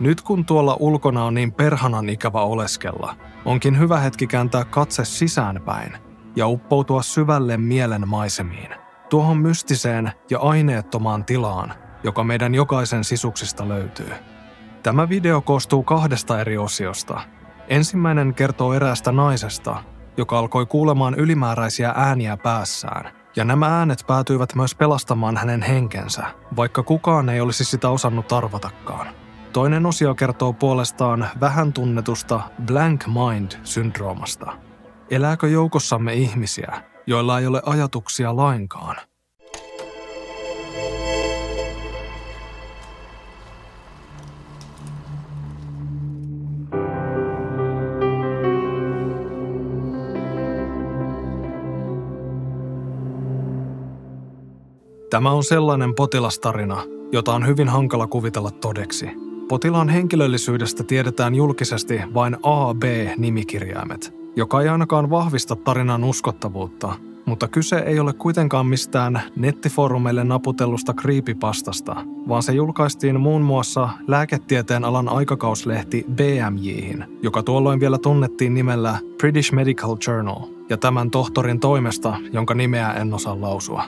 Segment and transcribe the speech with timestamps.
[0.00, 5.92] Nyt kun tuolla ulkona on niin perhanan ikävä oleskella, onkin hyvä hetki kääntää katse sisäänpäin
[6.36, 8.74] ja uppoutua syvälle mielen maisemiin,
[9.10, 11.74] tuohon mystiseen ja aineettomaan tilaan,
[12.04, 14.12] joka meidän jokaisen sisuksista löytyy.
[14.82, 17.20] Tämä video koostuu kahdesta eri osiosta.
[17.68, 19.82] Ensimmäinen kertoo eräästä naisesta,
[20.16, 26.26] joka alkoi kuulemaan ylimääräisiä ääniä päässään, ja nämä äänet päätyivät myös pelastamaan hänen henkensä,
[26.56, 29.06] vaikka kukaan ei olisi sitä osannut arvatakaan.
[29.58, 34.52] Toinen osio kertoo puolestaan vähän tunnetusta blank mind-syndroomasta.
[35.10, 38.96] Elääkö joukossamme ihmisiä, joilla ei ole ajatuksia lainkaan?
[55.10, 56.82] Tämä on sellainen potilastarina,
[57.12, 59.27] jota on hyvin hankala kuvitella todeksi.
[59.48, 66.92] Potilaan henkilöllisyydestä tiedetään julkisesti vain A-B-nimikirjaimet, joka ei ainakaan vahvista tarinan uskottavuutta,
[67.26, 71.96] mutta kyse ei ole kuitenkaan mistään nettifoorumeille naputellusta creepypastasta,
[72.28, 79.52] vaan se julkaistiin muun muassa lääketieteen alan aikakauslehti BMJihin, joka tuolloin vielä tunnettiin nimellä British
[79.52, 80.40] Medical Journal,
[80.70, 83.84] ja tämän tohtorin toimesta, jonka nimeä en osaa lausua.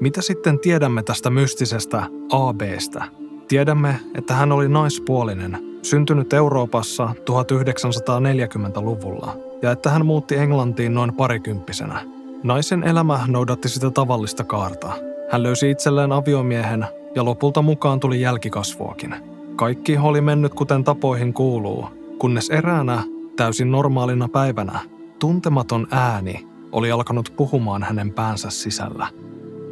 [0.00, 3.19] Mitä sitten tiedämme tästä mystisestä ABstä?
[3.50, 12.00] Tiedämme, että hän oli naispuolinen, syntynyt Euroopassa 1940-luvulla, ja että hän muutti Englantiin noin parikymppisenä.
[12.42, 14.92] Naisen elämä noudatti sitä tavallista kaarta.
[15.30, 19.14] Hän löysi itselleen aviomiehen ja lopulta mukaan tuli jälkikasvuakin.
[19.56, 23.02] Kaikki oli mennyt kuten tapoihin kuuluu, kunnes eräänä,
[23.36, 24.80] täysin normaalina päivänä,
[25.18, 29.06] tuntematon ääni oli alkanut puhumaan hänen päänsä sisällä–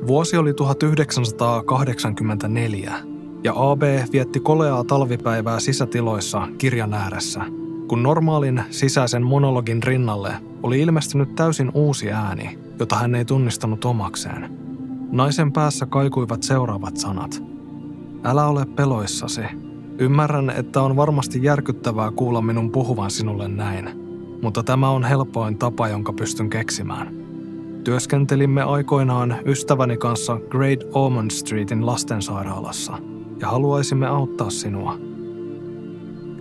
[0.06, 2.94] Vuosi oli 1984
[3.44, 7.40] ja AB vietti koleaa talvipäivää sisätiloissa kirjan ääressä,
[7.88, 14.58] kun normaalin sisäisen monologin rinnalle oli ilmestynyt täysin uusi ääni, jota hän ei tunnistanut omakseen.
[15.12, 17.42] Naisen päässä kaikuivat seuraavat sanat.
[18.24, 19.40] Älä ole peloissasi.
[19.98, 23.90] Ymmärrän, että on varmasti järkyttävää kuulla minun puhuvan sinulle näin,
[24.42, 27.14] mutta tämä on helpoin tapa, jonka pystyn keksimään.
[27.84, 32.98] Työskentelimme aikoinaan ystäväni kanssa Great Ormond Streetin lastensairaalassa
[33.40, 34.98] ja haluaisimme auttaa sinua.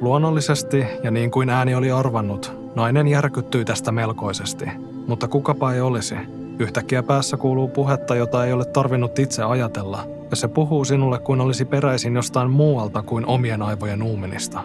[0.01, 4.65] Luonnollisesti, ja niin kuin ääni oli arvannut, nainen järkyttyi tästä melkoisesti,
[5.07, 6.15] mutta kukapa ei olisi.
[6.59, 11.41] Yhtäkkiä päässä kuuluu puhetta, jota ei ole tarvinnut itse ajatella, ja se puhuu sinulle kuin
[11.41, 14.59] olisi peräisin jostain muualta kuin omien aivojen uumenista.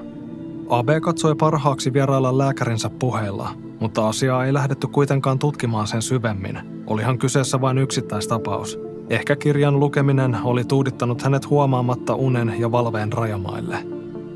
[0.68, 3.48] AB katsoi parhaaksi vierailla lääkärinsä puheilla,
[3.80, 6.58] mutta asiaa ei lähdetty kuitenkaan tutkimaan sen syvemmin.
[6.86, 8.91] Olihan kyseessä vain yksittäistapaus.
[9.10, 13.76] Ehkä kirjan lukeminen oli tuudittanut hänet huomaamatta unen ja valveen rajamaille.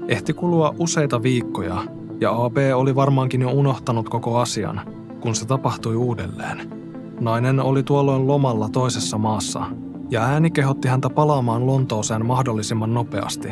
[0.08, 1.82] Ehti kulua useita viikkoja,
[2.20, 4.80] ja AB oli varmaankin jo unohtanut koko asian,
[5.20, 6.70] kun se tapahtui uudelleen.
[7.20, 9.62] Nainen oli tuolloin lomalla toisessa maassa,
[10.10, 13.48] ja ääni kehotti häntä palaamaan Lontooseen mahdollisimman nopeasti,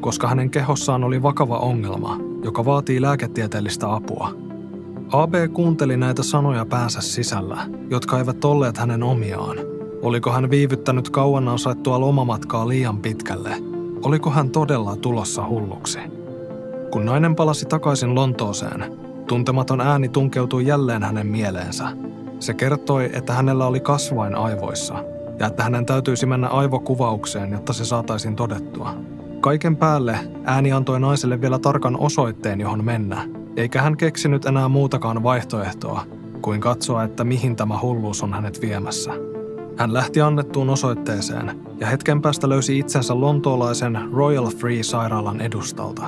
[0.00, 4.30] koska hänen kehossaan oli vakava ongelma, joka vaatii lääketieteellistä apua–
[5.12, 7.58] AB kuunteli näitä sanoja päänsä sisällä,
[7.90, 9.56] jotka eivät olleet hänen omiaan.
[10.02, 13.50] Oliko hän viivyttänyt kauan ansaittua lomamatkaa liian pitkälle?
[14.02, 15.98] Oliko hän todella tulossa hulluksi?
[16.90, 18.92] Kun nainen palasi takaisin Lontooseen,
[19.26, 21.88] tuntematon ääni tunkeutui jälleen hänen mieleensä.
[22.40, 25.04] Se kertoi, että hänellä oli kasvain aivoissa
[25.38, 28.94] ja että hänen täytyisi mennä aivokuvaukseen, jotta se saataisiin todettua.
[29.40, 35.22] Kaiken päälle ääni antoi naiselle vielä tarkan osoitteen, johon mennä, eikä hän keksinyt enää muutakaan
[35.22, 36.02] vaihtoehtoa
[36.42, 39.37] kuin katsoa, että mihin tämä hulluus on hänet viemässä.
[39.78, 46.02] Hän lähti annettuun osoitteeseen ja hetken päästä löysi itsensä lontoolaisen Royal Free-sairaalan edustalta.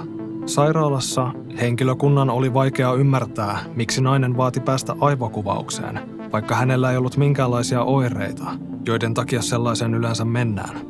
[0.46, 6.00] Sairaalassa henkilökunnan oli vaikea ymmärtää, miksi nainen vaati päästä aivokuvaukseen,
[6.32, 8.44] vaikka hänellä ei ollut minkäänlaisia oireita,
[8.86, 10.80] joiden takia sellaisen yleensä mennään.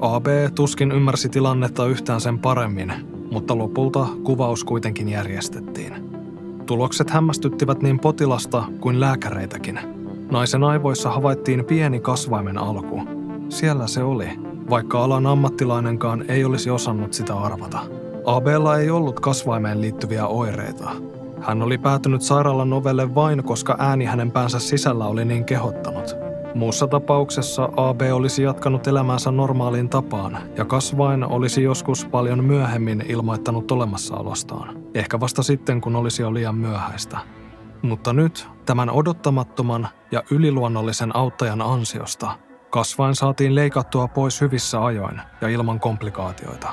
[0.00, 2.92] AB tuskin ymmärsi tilannetta yhtään sen paremmin,
[3.30, 6.10] mutta lopulta kuvaus kuitenkin järjestettiin.
[6.66, 9.93] Tulokset hämmästyttivät niin potilasta kuin lääkäreitäkin.
[10.34, 13.02] Naisen aivoissa havaittiin pieni kasvaimen alku.
[13.48, 14.28] Siellä se oli,
[14.70, 17.78] vaikka alan ammattilainenkaan ei olisi osannut sitä arvata.
[18.24, 20.90] Abella ei ollut kasvaimeen liittyviä oireita.
[21.40, 26.16] Hän oli päätynyt sairaalan ovelle vain, koska ääni hänen päänsä sisällä oli niin kehottanut–
[26.54, 33.70] Muussa tapauksessa AB olisi jatkanut elämäänsä normaaliin tapaan ja kasvain olisi joskus paljon myöhemmin ilmoittanut
[33.70, 34.76] olemassaolostaan.
[34.94, 37.18] Ehkä vasta sitten, kun olisi jo liian myöhäistä.
[37.84, 42.38] Mutta nyt tämän odottamattoman ja yliluonnollisen auttajan ansiosta
[42.70, 46.68] kasvain saatiin leikattua pois hyvissä ajoin ja ilman komplikaatioita.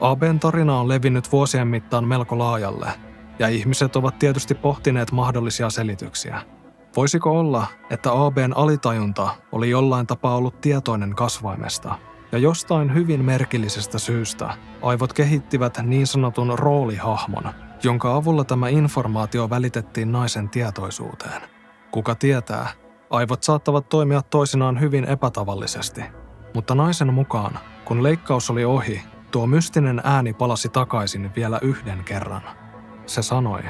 [0.00, 2.92] ABn tarina on levinnyt vuosien mittaan melko laajalle,
[3.38, 6.42] ja ihmiset ovat tietysti pohtineet mahdollisia selityksiä.
[6.96, 11.94] Voisiko olla, että ABn alitajunta oli jollain tapaa ollut tietoinen kasvaimesta,
[12.32, 14.50] ja jostain hyvin merkillisestä syystä
[14.82, 21.42] aivot kehittivät niin sanotun roolihahmon, jonka avulla tämä informaatio välitettiin naisen tietoisuuteen.
[21.90, 22.68] Kuka tietää,
[23.10, 26.02] aivot saattavat toimia toisinaan hyvin epätavallisesti,
[26.54, 32.42] mutta naisen mukaan, kun leikkaus oli ohi, tuo mystinen ääni palasi takaisin vielä yhden kerran.
[33.06, 33.62] Se sanoi,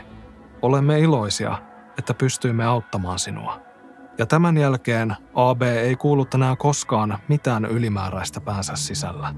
[0.62, 1.58] olemme iloisia,
[1.98, 3.60] että pystyimme auttamaan sinua.
[4.18, 9.34] Ja tämän jälkeen AB ei kuullut enää koskaan mitään ylimääräistä päänsä sisällä.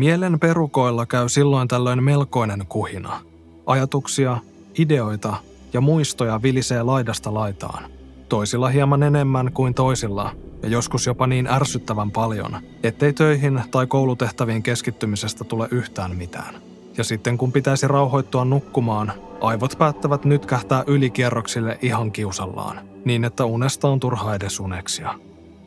[0.00, 3.20] Mielen perukoilla käy silloin tällöin melkoinen kuhina.
[3.66, 4.38] Ajatuksia,
[4.78, 5.34] ideoita
[5.72, 7.84] ja muistoja vilisee laidasta laitaan.
[8.28, 10.32] Toisilla hieman enemmän kuin toisilla,
[10.62, 16.54] ja joskus jopa niin ärsyttävän paljon, ettei töihin tai koulutehtäviin keskittymisestä tule yhtään mitään.
[16.96, 23.44] Ja sitten kun pitäisi rauhoittua nukkumaan, aivot päättävät nyt kähtää ylikierroksille ihan kiusallaan, niin että
[23.44, 25.14] unesta on turha edes uneksia.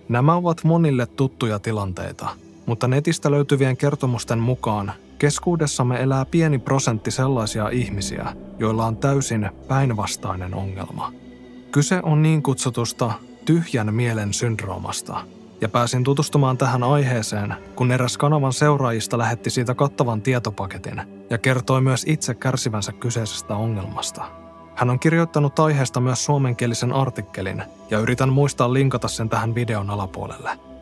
[0.09, 2.29] Nämä ovat monille tuttuja tilanteita,
[2.65, 10.53] mutta netistä löytyvien kertomusten mukaan keskuudessamme elää pieni prosentti sellaisia ihmisiä, joilla on täysin päinvastainen
[10.53, 11.11] ongelma.
[11.71, 13.11] Kyse on niin kutsutusta
[13.45, 15.21] tyhjän mielen syndroomasta,
[15.61, 21.81] ja pääsin tutustumaan tähän aiheeseen, kun eräs kanavan seuraajista lähetti siitä kattavan tietopaketin ja kertoi
[21.81, 24.25] myös itse kärsivänsä kyseisestä ongelmasta.
[24.75, 30.72] Hän on kirjoittanut aiheesta myös suomenkielisen artikkelin, ja yritän muistaa linkata sen tähän videon alapuolelle.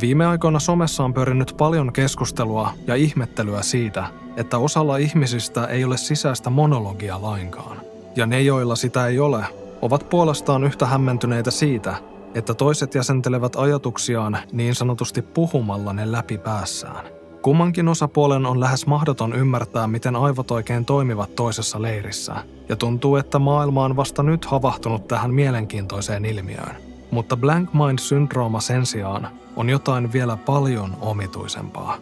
[0.00, 4.04] Viime aikoina somessa on pyörinyt paljon keskustelua ja ihmettelyä siitä,
[4.36, 7.80] että osalla ihmisistä ei ole sisäistä monologia lainkaan.
[8.16, 9.44] Ja ne, joilla sitä ei ole,
[9.82, 11.94] ovat puolestaan yhtä hämmentyneitä siitä,
[12.34, 17.06] että toiset jäsentelevät ajatuksiaan niin sanotusti puhumalla ne läpi päässään.
[17.42, 22.34] Kummankin osapuolen on lähes mahdoton ymmärtää, miten aivot oikein toimivat toisessa leirissä,
[22.68, 26.95] ja tuntuu, että maailma on vasta nyt havahtunut tähän mielenkiintoiseen ilmiöön.
[27.10, 31.96] Mutta blank mind-syndrooma sen sijaan on jotain vielä paljon omituisempaa.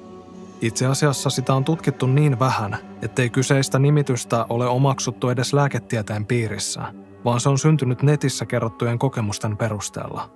[0.61, 6.83] Itse asiassa sitä on tutkittu niin vähän, ettei kyseistä nimitystä ole omaksuttu edes lääketieteen piirissä–
[7.25, 10.31] vaan se on syntynyt netissä kerrottujen kokemusten perusteella.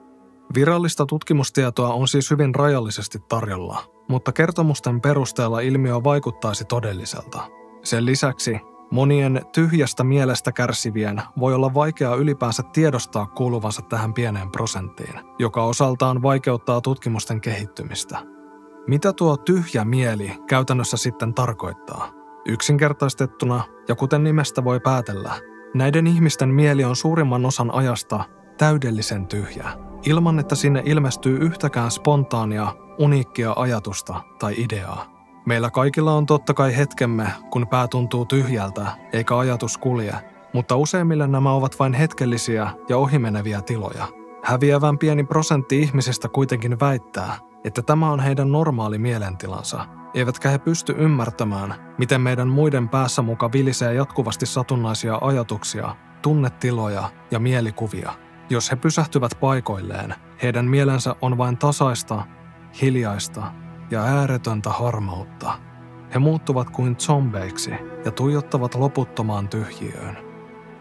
[0.55, 7.41] Virallista tutkimustietoa on siis hyvin rajallisesti tarjolla, mutta kertomusten perusteella ilmiö vaikuttaisi todelliselta.
[7.83, 15.21] Sen lisäksi monien tyhjästä mielestä kärsivien voi olla vaikeaa ylipäänsä tiedostaa kuuluvansa tähän pieneen prosenttiin,
[15.39, 18.19] joka osaltaan vaikeuttaa tutkimusten kehittymistä.
[18.87, 22.11] Mitä tuo tyhjä mieli käytännössä sitten tarkoittaa?
[22.47, 25.35] Yksinkertaistettuna, ja kuten nimestä voi päätellä,
[25.75, 28.25] Näiden ihmisten mieli on suurimman osan ajasta
[28.59, 29.69] täydellisen tyhjä,
[30.07, 35.18] ilman että sinne ilmestyy yhtäkään spontaania, uniikkia ajatusta tai ideaa.
[35.49, 40.15] Meillä kaikilla on totta kai hetkemme, kun pää tuntuu tyhjältä eikä ajatus kulje,
[40.53, 44.07] mutta useimmille nämä ovat vain hetkellisiä ja ohimeneviä tiloja.
[44.45, 50.95] Häviävän pieni prosentti ihmisistä kuitenkin väittää, että tämä on heidän normaali mielentilansa– eivätkä he pysty
[50.99, 58.13] ymmärtämään, miten meidän muiden päässä muka vilisee jatkuvasti satunnaisia ajatuksia, tunnetiloja ja mielikuvia.
[58.51, 62.23] Jos he pysähtyvät paikoilleen, heidän mielensä on vain tasaista,
[62.83, 65.53] hiljaista ja ääretöntä harmautta.
[66.15, 67.73] He muuttuvat kuin zombeiksi
[68.05, 70.17] ja tuijottavat loputtomaan tyhjiöön.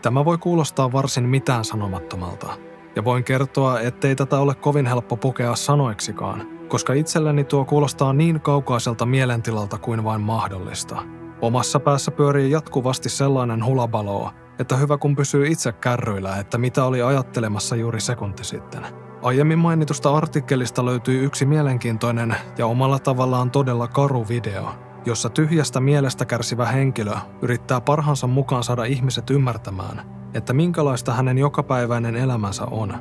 [0.02, 2.54] Tämä voi kuulostaa varsin mitään sanomattomalta,
[2.96, 8.42] ja voin kertoa, ettei tätä ole kovin helppo pukea sanoiksikaan– koska itselleni tuo kuulostaa niin
[8.42, 11.04] kaukaiselta mielentilalta kuin vain mahdollista.
[11.42, 17.02] Omassa päässä pyörii jatkuvasti sellainen hulabalo, että hyvä kun pysyy itse kärryillä, että mitä oli
[17.02, 19.07] ajattelemassa juuri sekunti sitten.
[19.22, 24.70] Aiemmin mainitusta artikkelista löytyy yksi mielenkiintoinen ja omalla tavallaan todella karu video,
[25.06, 30.02] jossa tyhjästä mielestä kärsivä henkilö yrittää parhaansa mukaan saada ihmiset ymmärtämään,
[30.34, 32.94] että minkälaista hänen jokapäiväinen elämänsä on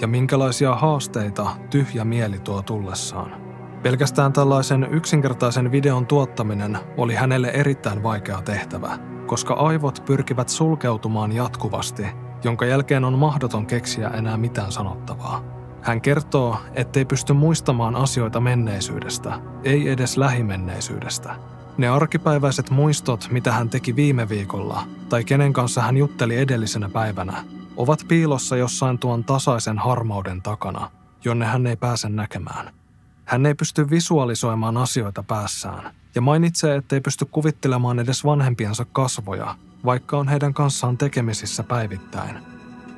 [0.00, 3.42] ja minkälaisia haasteita tyhjä mieli tuo tullessaan.
[3.82, 12.06] Pelkästään tällaisen yksinkertaisen videon tuottaminen oli hänelle erittäin vaikea tehtävä, koska aivot pyrkivät sulkeutumaan jatkuvasti,
[12.44, 15.51] jonka jälkeen on mahdoton keksiä enää mitään sanottavaa.
[15.82, 21.34] Hän kertoo, ettei pysty muistamaan asioita menneisyydestä, ei edes lähimenneisyydestä.
[21.78, 27.44] Ne arkipäiväiset muistot, mitä hän teki viime viikolla, tai kenen kanssa hän jutteli edellisenä päivänä,
[27.76, 30.90] ovat piilossa jossain tuon tasaisen harmauden takana,
[31.24, 32.74] jonne hän ei pääse näkemään.
[33.24, 40.18] Hän ei pysty visualisoimaan asioita päässään ja mainitsee, ettei pysty kuvittelemaan edes vanhempiensa kasvoja, vaikka
[40.18, 42.51] on heidän kanssaan tekemisissä päivittäin.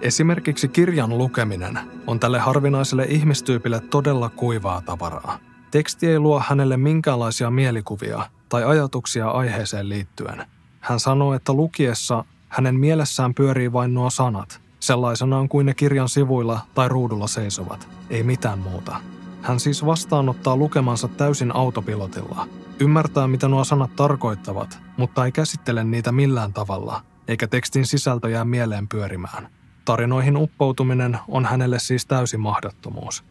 [0.05, 5.39] Esimerkiksi kirjan lukeminen on tälle harvinaiselle ihmistyypille todella kuivaa tavaraa.
[5.71, 10.47] Teksti ei luo hänelle minkäänlaisia mielikuvia tai ajatuksia aiheeseen liittyen.
[10.81, 16.61] Hän sanoo, että lukiessa hänen mielessään pyörii vain nuo sanat, sellaisenaan kuin ne kirjan sivuilla
[16.75, 18.97] tai ruudulla seisovat, ei mitään muuta.
[19.43, 22.49] Hän siis vastaanottaa lukemansa täysin autopilotilla,
[22.81, 28.45] ymmärtää mitä nuo sanat tarkoittavat, mutta ei käsittele niitä millään tavalla, eikä tekstin sisältö jää
[28.45, 29.49] mieleen pyörimään.
[29.85, 33.25] Tarinoihin uppoutuminen on hänelle siis täysi mahdottomuus.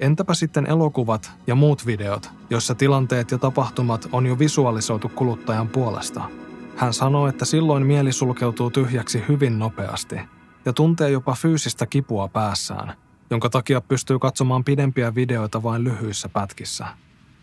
[0.00, 6.22] Entäpä sitten elokuvat ja muut videot, joissa tilanteet ja tapahtumat on jo visualisoitu kuluttajan puolesta?
[6.76, 10.16] Hän sanoo, että silloin mieli sulkeutuu tyhjäksi hyvin nopeasti
[10.64, 12.96] ja tuntee jopa fyysistä kipua päässään,
[13.30, 16.86] jonka takia pystyy katsomaan pidempiä videoita vain lyhyissä pätkissä.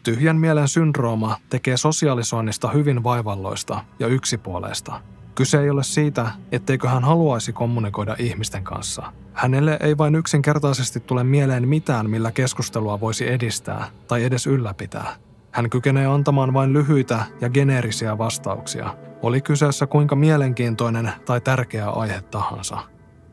[0.03, 4.99] Tyhjän mielen syndrooma tekee sosialisoinnista hyvin vaivalloista ja yksipuoleista–
[5.39, 9.13] Kyse ei ole siitä, etteikö hän haluaisi kommunikoida ihmisten kanssa.
[9.33, 15.15] Hänelle ei vain yksinkertaisesti tule mieleen mitään, millä keskustelua voisi edistää tai edes ylläpitää.
[15.51, 22.21] Hän kykenee antamaan vain lyhyitä ja geneerisiä vastauksia, oli kyseessä kuinka mielenkiintoinen tai tärkeä aihe
[22.21, 22.77] tahansa.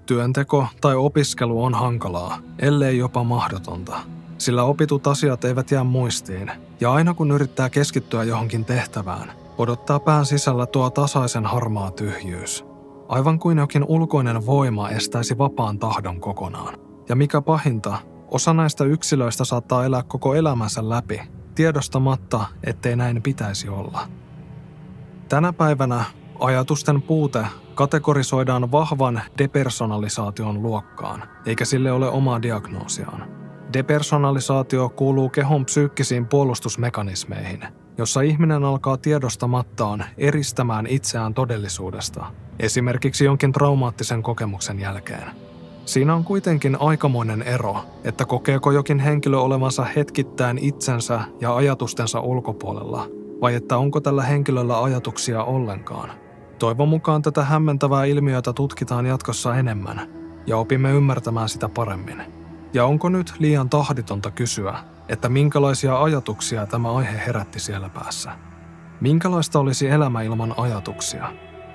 [0.06, 3.96] Työnteko tai opiskelu on hankalaa, ellei jopa mahdotonta,
[4.38, 10.26] sillä opitut asiat eivät jää muistiin, ja aina kun yrittää keskittyä johonkin tehtävään, odottaa pään
[10.26, 12.64] sisällä tuo tasaisen harmaa tyhjyys.
[13.08, 16.78] Aivan kuin jokin ulkoinen voima estäisi vapaan tahdon kokonaan.
[17.08, 17.98] Ja mikä pahinta,
[18.28, 21.20] osa näistä yksilöistä saattaa elää koko elämänsä läpi,
[21.54, 24.08] tiedostamatta, ettei näin pitäisi olla.
[25.28, 26.04] Tänä päivänä
[26.40, 33.28] ajatusten puute kategorisoidaan vahvan depersonalisaation luokkaan, eikä sille ole omaa diagnoosiaan.
[33.72, 37.62] Depersonalisaatio kuuluu kehon psyykkisiin puolustusmekanismeihin–
[37.98, 42.26] jossa ihminen alkaa tiedostamattaan eristämään itseään todellisuudesta,
[42.60, 45.30] esimerkiksi jonkin traumaattisen kokemuksen jälkeen.
[45.84, 53.08] Siinä on kuitenkin aikamoinen ero, että kokeeko jokin henkilö olevansa hetkittäin itsensä ja ajatustensa ulkopuolella,
[53.40, 56.10] vai että onko tällä henkilöllä ajatuksia ollenkaan.
[56.58, 60.08] Toivon mukaan tätä hämmentävää ilmiötä tutkitaan jatkossa enemmän,
[60.46, 62.22] ja opimme ymmärtämään sitä paremmin.
[62.72, 68.32] Ja onko nyt liian tahditonta kysyä, että minkälaisia ajatuksia tämä aihe herätti siellä päässä.
[69.00, 71.32] Minkälaista olisi elämä ilman ajatuksia?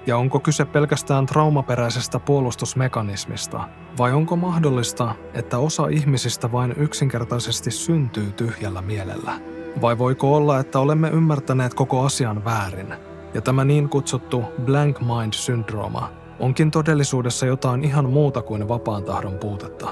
[0.08, 8.32] Ja onko kyse pelkästään traumaperäisestä puolustusmekanismista, vai onko mahdollista, että osa ihmisistä vain yksinkertaisesti syntyy
[8.32, 9.32] tyhjällä mielellä?
[9.82, 12.94] Vai voiko olla, että olemme ymmärtäneet koko asian väärin,
[13.34, 19.38] ja tämä niin kutsuttu blank mind syndrooma onkin todellisuudessa jotain ihan muuta kuin vapaan tahdon
[19.38, 19.90] puutetta?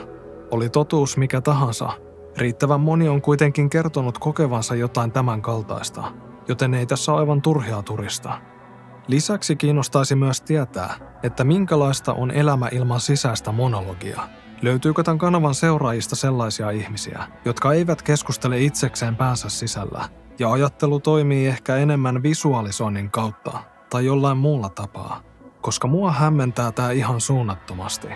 [0.52, 1.90] Oli totuus mikä tahansa,
[2.38, 6.04] Riittävän moni on kuitenkin kertonut kokevansa jotain tämän kaltaista,
[6.48, 8.42] joten ei tässä aivan turhia turista.
[9.08, 10.94] Lisäksi kiinnostaisi myös tietää,
[11.24, 14.22] että minkälaista on elämä ilman sisäistä monologia.
[14.62, 20.10] Löytyykö tämän kanavan seuraajista sellaisia ihmisiä, jotka eivät keskustele itsekseen päänsä sisällä,
[20.40, 23.60] ja ajattelu toimii ehkä enemmän visualisoinnin kautta
[23.90, 25.22] tai jollain muulla tapaa,
[25.62, 28.08] koska mua hämmentää tämä ihan suunnattomasti.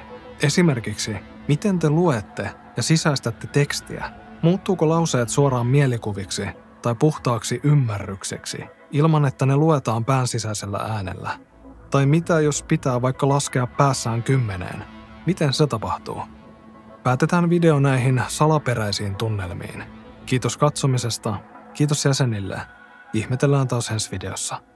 [0.43, 1.15] Esimerkiksi,
[1.47, 4.11] miten te luette ja sisäistätte tekstiä,
[4.41, 6.47] muuttuuko lauseet suoraan mielikuviksi
[6.81, 11.39] tai puhtaaksi ymmärrykseksi, ilman että ne luetaan pään sisäisellä äänellä?
[11.91, 14.83] Tai mitä jos pitää vaikka laskea päässään kymmeneen?
[15.25, 16.21] Miten se tapahtuu?
[17.03, 19.83] Päätetään video näihin salaperäisiin tunnelmiin.
[20.25, 21.35] Kiitos katsomisesta,
[21.73, 22.61] kiitos jäsenille.
[23.13, 24.72] Ihmetellään taas ensi videossa.